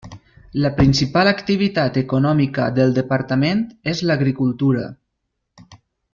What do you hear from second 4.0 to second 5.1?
l'agricultura.